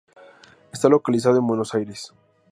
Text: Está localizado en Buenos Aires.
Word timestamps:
Está 0.73 0.89
localizado 0.89 1.37
en 1.37 1.45
Buenos 1.45 1.75
Aires. 1.75 2.11